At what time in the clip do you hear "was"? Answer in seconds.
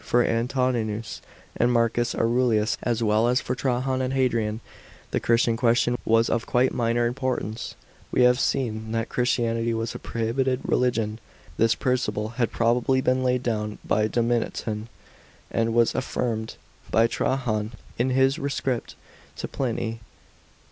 6.05-6.27, 9.75-9.93, 15.75-15.93